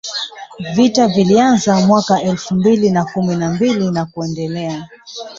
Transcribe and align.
Vita 0.75 1.07
vilianza 1.07 1.79
mwaka 1.79 2.21
elfu 2.21 2.55
mbili 2.55 2.91
na 2.91 3.05
kumi 3.05 3.35
na 3.35 3.53
mbili 3.53 3.91
na 3.91 4.05
kuendelea 4.05 4.87